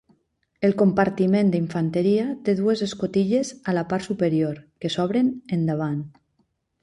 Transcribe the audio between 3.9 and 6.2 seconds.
part superior, que s'obren endavant.